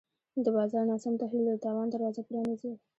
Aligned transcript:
د 0.43 0.45
بازار 0.57 0.83
ناسم 0.91 1.13
تحلیل 1.21 1.45
د 1.49 1.57
تاوان 1.65 1.87
دروازه 1.89 2.21
پرانیزي. 2.27 2.71